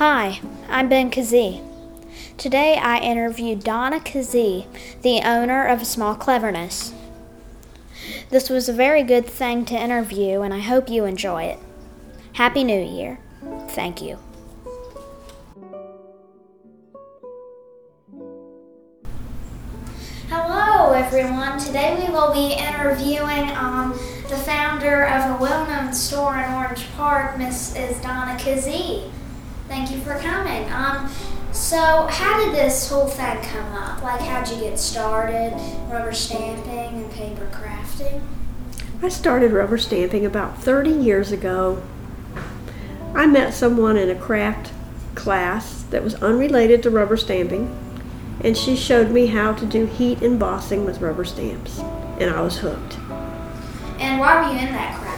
[0.00, 0.40] Hi,
[0.70, 1.62] I'm Ben Kazee.
[2.38, 4.64] Today I interviewed Donna Kazee,
[5.02, 6.94] the owner of Small Cleverness.
[8.30, 11.58] This was a very good thing to interview, and I hope you enjoy it.
[12.32, 13.18] Happy New Year.
[13.72, 14.18] Thank you.
[20.30, 21.58] Hello, everyone.
[21.58, 23.90] Today we will be interviewing um,
[24.30, 28.02] the founder of a well known store in Orange Park, Mrs.
[28.02, 29.10] Donna Kazee.
[29.70, 30.68] Thank you for coming.
[30.72, 31.08] Um,
[31.52, 34.02] so, how did this whole thing come up?
[34.02, 35.52] Like, how'd you get started?
[35.88, 38.20] Rubber stamping and paper crafting?
[39.00, 41.80] I started rubber stamping about 30 years ago.
[43.14, 44.72] I met someone in a craft
[45.14, 47.72] class that was unrelated to rubber stamping,
[48.42, 51.78] and she showed me how to do heat embossing with rubber stamps,
[52.18, 52.98] and I was hooked.
[54.00, 55.09] And why were you in that craft class?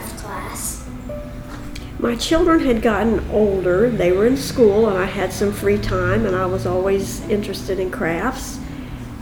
[2.03, 6.25] My children had gotten older, they were in school, and I had some free time,
[6.25, 8.59] and I was always interested in crafts,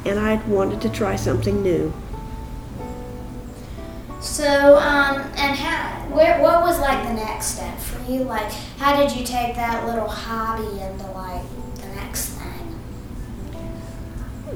[0.04, 1.94] and I wanted to try something new.
[4.20, 8.22] So, um, and how, where, what was like the next step for you?
[8.24, 11.44] Like, how did you take that little hobby into like
[11.76, 12.80] the next thing?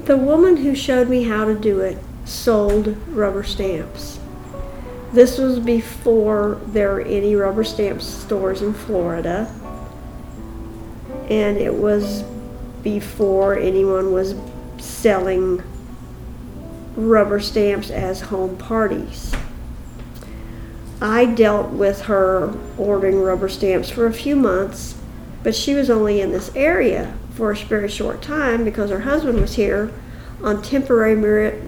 [0.04, 4.18] The woman who showed me how to do it sold rubber stamps.
[5.16, 9.50] This was before there were any rubber stamp stores in Florida,
[11.30, 12.22] and it was
[12.82, 14.34] before anyone was
[14.76, 15.62] selling
[16.96, 19.34] rubber stamps as home parties.
[21.00, 24.98] I dealt with her ordering rubber stamps for a few months,
[25.42, 29.40] but she was only in this area for a very short time because her husband
[29.40, 29.90] was here
[30.42, 31.16] on temporary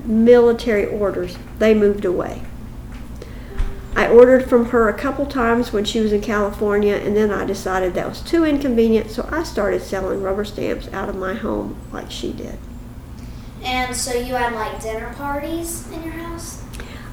[0.04, 1.38] military orders.
[1.58, 2.42] They moved away.
[4.08, 7.44] I ordered from her a couple times when she was in California, and then I
[7.44, 11.76] decided that was too inconvenient, so I started selling rubber stamps out of my home
[11.92, 12.58] like she did.
[13.62, 16.64] And so you had like dinner parties in your house?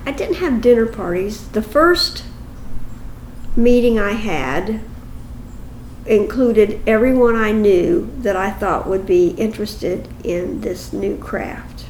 [0.06, 1.50] I didn't have dinner parties.
[1.50, 2.24] The first
[3.58, 4.80] meeting I had
[6.06, 11.88] included everyone I knew that I thought would be interested in this new craft.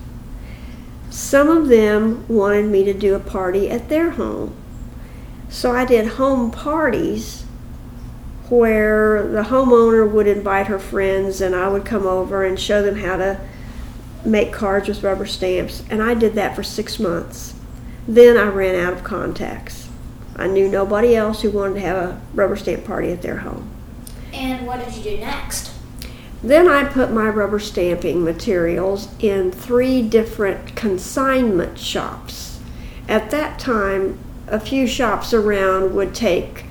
[1.12, 4.56] Some of them wanted me to do a party at their home.
[5.50, 7.46] So I did home parties
[8.50, 12.98] where the homeowner would invite her friends and I would come over and show them
[12.98, 13.40] how to
[14.24, 15.84] make cards with rubber stamps.
[15.90, 17.54] And I did that for six months.
[18.08, 19.90] Then I ran out of contacts.
[20.36, 23.70] I knew nobody else who wanted to have a rubber stamp party at their home.
[24.34, 25.72] And what did you do next?
[26.44, 32.60] Then I put my rubber stamping materials in three different consignment shops.
[33.08, 36.66] At that time, a few shops around would take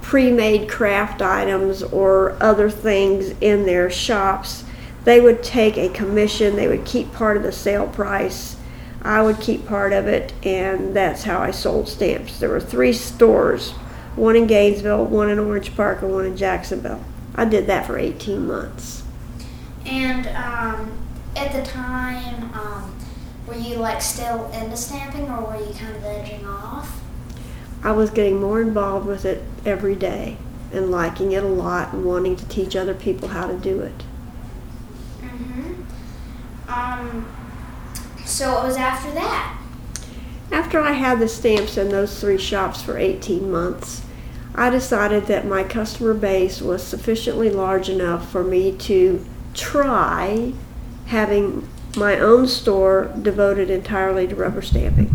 [0.00, 4.64] pre made craft items or other things in their shops.
[5.04, 8.56] They would take a commission, they would keep part of the sale price
[9.04, 12.38] I would keep part of it, and that's how I sold stamps.
[12.38, 13.72] There were three stores
[14.14, 17.02] one in Gainesville, one in Orange Park, and one in Jacksonville.
[17.34, 19.02] I did that for 18 months.
[19.86, 20.92] And um,
[21.34, 22.94] at the time, um,
[23.52, 27.00] were you like still into stamping or were you kind of edging off?
[27.82, 30.38] I was getting more involved with it every day
[30.72, 34.04] and liking it a lot and wanting to teach other people how to do it.
[35.20, 35.82] Mm-hmm.
[36.72, 37.28] Um,
[38.24, 39.58] so it was after that.
[40.50, 44.04] After I had the stamps in those three shops for 18 months,
[44.54, 49.24] I decided that my customer base was sufficiently large enough for me to
[49.54, 50.52] try
[51.06, 55.14] having my own store devoted entirely to rubber stamping.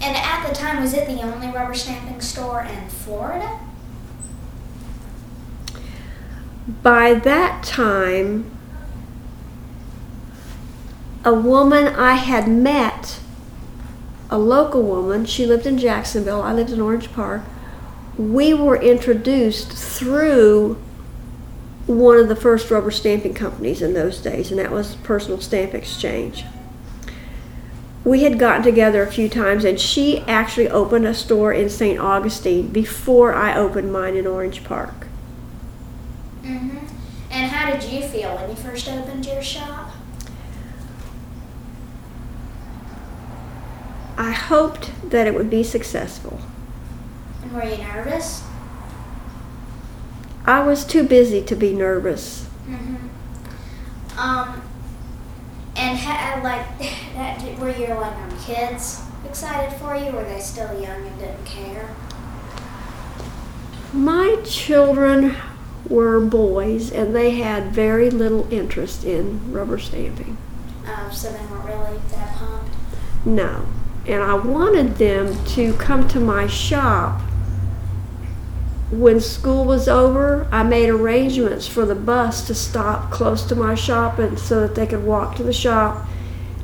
[0.00, 3.58] And at the time, was it the only rubber stamping store in Florida?
[6.82, 8.50] By that time,
[11.24, 13.18] a woman I had met,
[14.30, 17.42] a local woman, she lived in Jacksonville, I lived in Orange Park.
[18.16, 20.78] We were introduced through
[21.88, 25.74] one of the first rubber stamping companies in those days, and that was Personal Stamp
[25.74, 26.44] Exchange.
[28.04, 31.98] We had gotten together a few times, and she actually opened a store in St.
[31.98, 35.06] Augustine before I opened mine in Orange Park.
[36.42, 36.86] Mm-hmm.
[37.30, 39.92] And how did you feel when you first opened your shop?
[44.18, 46.40] I hoped that it would be successful.
[47.42, 48.42] And were you nervous?
[50.48, 52.48] I was too busy to be nervous.
[52.66, 54.18] Mm-hmm.
[54.18, 54.62] Um,
[55.76, 56.78] and ha- like,
[57.12, 60.10] that, were your like um, kids excited for you?
[60.10, 61.94] Were they still young and didn't care?
[63.92, 65.36] My children
[65.86, 70.38] were boys, and they had very little interest in rubber stamping.
[70.86, 72.74] Um, so they weren't really that pumped.
[73.26, 73.66] No.
[74.06, 77.20] And I wanted them to come to my shop
[78.90, 80.48] when school was over.
[80.50, 84.74] I made arrangements for the bus to stop close to my shop and so that
[84.74, 86.06] they could walk to the shop,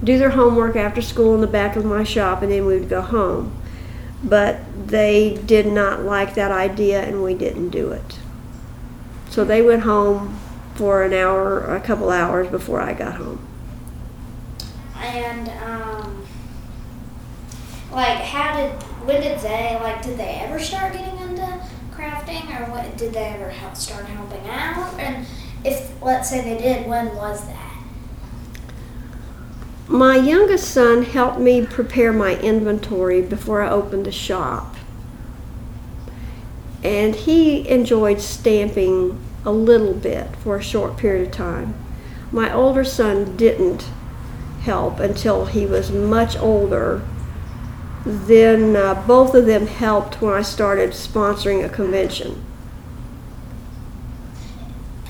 [0.02, 2.88] do their homework after school in the back of my shop, and then we would
[2.88, 3.54] go home.
[4.22, 8.18] But they did not like that idea and we didn't do it.
[9.28, 10.38] So they went home
[10.76, 13.46] for an hour, a couple hours before I got home.
[14.96, 16.26] And um,
[17.92, 18.72] like, how did
[19.04, 20.02] when did they like?
[20.02, 21.23] Did they ever start getting
[22.28, 22.96] or what?
[22.96, 24.98] Did they ever help start helping out?
[24.98, 25.26] And
[25.64, 27.82] if let's say they did, when was that?
[29.86, 34.76] My youngest son helped me prepare my inventory before I opened the shop.
[36.82, 41.74] And he enjoyed stamping a little bit for a short period of time.
[42.32, 43.88] My older son didn't
[44.62, 47.02] help until he was much older.
[48.06, 52.44] Then uh, both of them helped when I started sponsoring a convention.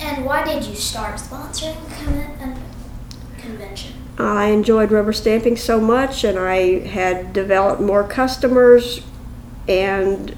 [0.01, 3.95] And why did you start sponsoring a convention?
[4.17, 9.01] I enjoyed rubber stamping so much, and I had developed more customers,
[9.67, 10.37] and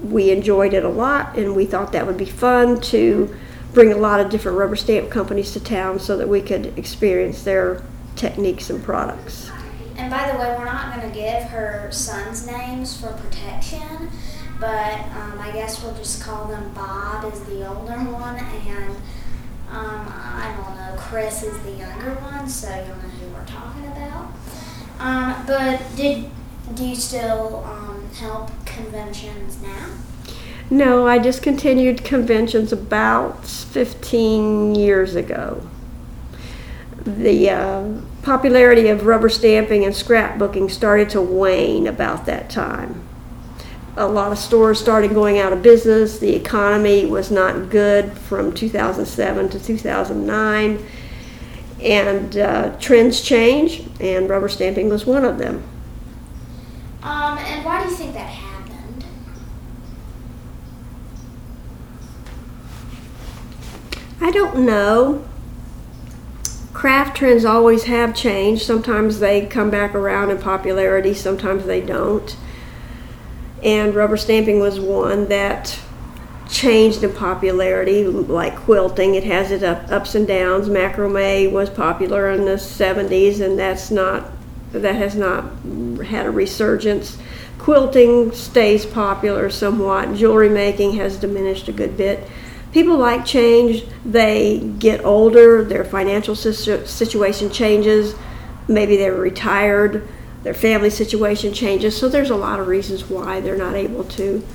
[0.00, 3.34] we enjoyed it a lot, and we thought that would be fun to
[3.72, 7.42] bring a lot of different rubber stamp companies to town so that we could experience
[7.42, 7.82] their
[8.14, 9.50] techniques and products.
[10.00, 14.08] And by the way, we're not going to give her sons' names for protection,
[14.58, 18.96] but um, I guess we'll just call them Bob is the older one, and
[19.70, 23.86] um, I don't know, Chris is the younger one, so you'll know who we're talking
[23.88, 24.32] about.
[25.00, 26.30] Um, but did
[26.72, 29.86] do you still um, help conventions now?
[30.70, 35.68] No, I discontinued conventions about 15 years ago.
[37.04, 37.88] The uh,
[38.22, 43.02] popularity of rubber stamping and scrapbooking started to wane about that time.
[43.96, 46.18] A lot of stores started going out of business.
[46.18, 50.86] The economy was not good from 2007 to 2009.
[51.82, 55.62] And uh, trends change, and rubber stamping was one of them.
[57.02, 59.06] Um, and why do you think that happened?
[64.20, 65.24] I don't know
[66.72, 68.62] craft trends always have changed.
[68.62, 72.36] Sometimes they come back around in popularity, sometimes they don't.
[73.62, 75.78] And rubber stamping was one that
[76.48, 79.14] changed in popularity, like quilting.
[79.14, 80.68] It has its ups and downs.
[80.68, 84.30] Macrame was popular in the 70s, and that's not
[84.72, 85.44] that has not
[86.06, 87.18] had a resurgence.
[87.58, 90.14] Quilting stays popular somewhat.
[90.14, 92.26] Jewelry making has diminished a good bit
[92.72, 93.84] people like change.
[94.04, 98.14] They get older, their financial situation changes,
[98.68, 100.06] maybe they're retired,
[100.42, 101.96] their family situation changes.
[101.96, 104.46] So there's a lot of reasons why they're not able to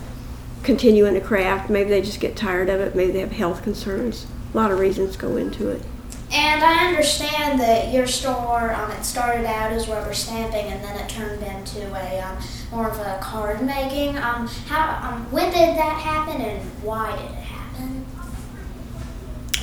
[0.63, 1.69] continue in a craft.
[1.69, 4.25] Maybe they just get tired of it, maybe they have health concerns.
[4.53, 5.83] A lot of reasons go into it.
[6.31, 10.97] And I understand that your store, um, it started out as rubber stamping, and then
[10.97, 12.37] it turned into a um,
[12.71, 14.17] more of a card making.
[14.17, 17.44] Um, how, um, when did that happen, and why did it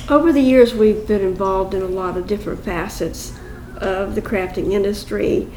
[0.09, 3.33] over the years, we've been involved in a lot of different facets
[3.77, 5.47] of the crafting industry,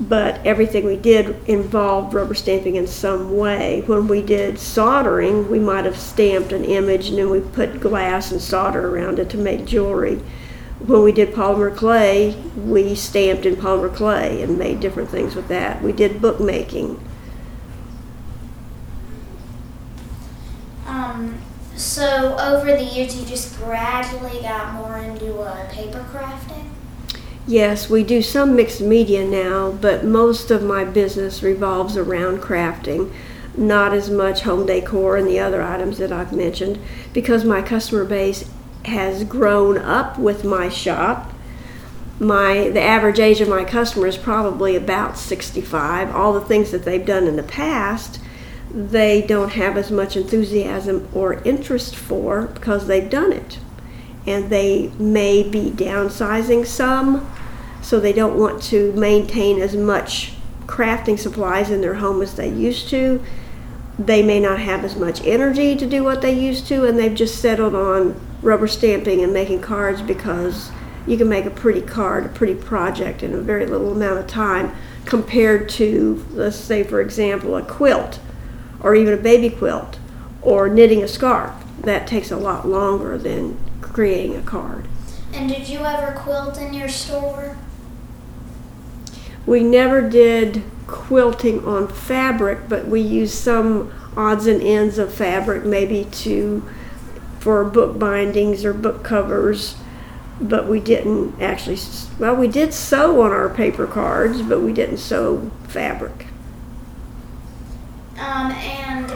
[0.00, 3.82] but everything we did involved rubber stamping in some way.
[3.86, 8.32] When we did soldering, we might have stamped an image and then we put glass
[8.32, 10.20] and solder around it to make jewelry.
[10.80, 15.48] When we did polymer clay, we stamped in polymer clay and made different things with
[15.48, 15.80] that.
[15.80, 17.00] We did bookmaking.
[20.86, 21.40] Um,
[21.76, 26.68] so over the years, you just gradually got more into uh, paper crafting.
[27.46, 33.12] Yes, we do some mixed media now, but most of my business revolves around crafting,
[33.56, 36.78] not as much home decor and the other items that I've mentioned,
[37.12, 38.48] because my customer base
[38.86, 41.32] has grown up with my shop.
[42.20, 46.14] My the average age of my customer is probably about 65.
[46.14, 48.20] All the things that they've done in the past
[48.74, 53.58] they don't have as much enthusiasm or interest for because they've done it.
[54.26, 57.30] And they may be downsizing some,
[57.82, 60.32] so they don't want to maintain as much
[60.66, 63.22] crafting supplies in their home as they used to.
[63.96, 67.14] They may not have as much energy to do what they used to, and they've
[67.14, 70.72] just settled on rubber stamping and making cards because
[71.06, 74.26] you can make a pretty card, a pretty project in a very little amount of
[74.26, 78.18] time compared to, let's say, for example, a quilt
[78.84, 79.98] or even a baby quilt
[80.42, 81.52] or knitting a scarf.
[81.80, 84.86] that takes a lot longer than creating a card.
[85.32, 87.58] And did you ever quilt in your store?
[89.44, 95.64] We never did quilting on fabric, but we used some odds and ends of fabric
[95.64, 96.62] maybe to
[97.40, 99.76] for book bindings or book covers,
[100.40, 101.78] but we didn't actually
[102.18, 106.26] well, we did sew on our paper cards, but we didn't sew fabric.
[108.18, 109.10] Um, and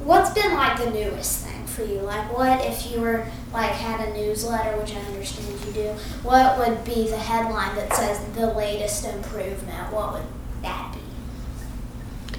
[0.00, 2.00] what's been like the newest thing for you?
[2.00, 5.88] Like, what if you were like had a newsletter, which I understand you do?
[6.22, 9.92] What would be the headline that says the latest improvement?
[9.92, 10.26] What would
[10.62, 12.38] that be?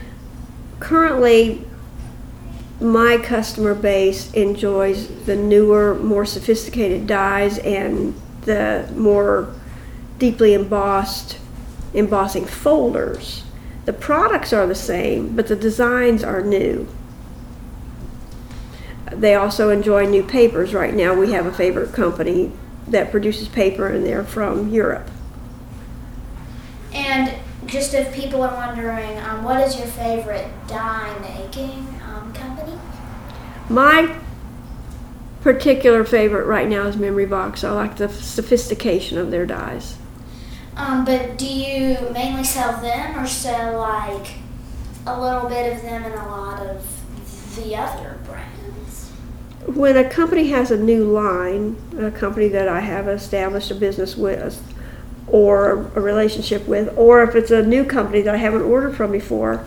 [0.79, 1.65] Currently,
[2.79, 9.53] my customer base enjoys the newer, more sophisticated dies and the more
[10.19, 11.39] deeply embossed
[11.93, 13.43] embossing folders.
[13.85, 16.88] The products are the same, but the designs are new.
[19.19, 20.74] They also enjoy new papers.
[20.74, 22.51] Right now, we have a favorite company
[22.88, 25.10] that produces paper, and they're from Europe.
[26.93, 27.34] And
[27.65, 32.77] just if people are wondering, um, what is your favorite die making um, company?
[33.69, 34.15] My
[35.41, 37.63] particular favorite right now is Memory Box.
[37.63, 39.98] I like the sophistication of their dies.
[40.75, 44.27] Um, but do you mainly sell them or sell like
[45.05, 46.84] a little bit of them and a lot of
[47.55, 49.12] the other brands?
[49.65, 54.15] When a company has a new line, a company that I have established a business
[54.15, 54.62] with,
[55.27, 59.12] or a relationship with, or if it's a new company that I haven't ordered from
[59.12, 59.65] before,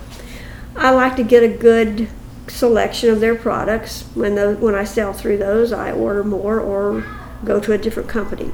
[0.76, 2.08] I like to get a good
[2.46, 4.04] selection of their products.
[4.14, 7.04] When the, when I sell through those, I order more or
[7.44, 8.52] go to a different company,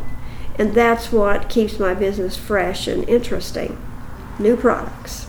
[0.59, 3.79] and that's what keeps my business fresh and interesting.
[4.39, 5.27] New products.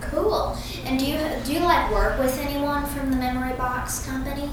[0.00, 0.56] Cool.
[0.92, 4.50] And do you do you like work with anyone from the Memory Box company?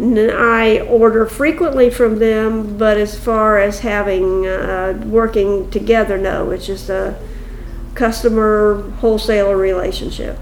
[0.00, 6.66] I order frequently from them, but as far as having uh, working together, no, it's
[6.66, 7.18] just a
[7.96, 10.38] customer wholesaler relationship.